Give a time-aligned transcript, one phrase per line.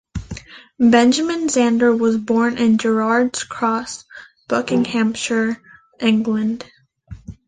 [0.79, 4.05] Benjamin Zander was born in Gerrards Cross,
[4.47, 5.61] Buckinghamshire,
[5.99, 6.65] England.